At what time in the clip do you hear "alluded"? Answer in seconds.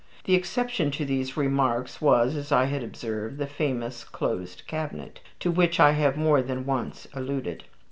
7.13-7.65